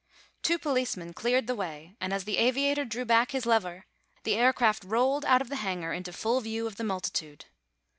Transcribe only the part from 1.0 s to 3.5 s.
cleared the way and as the aviator drew back his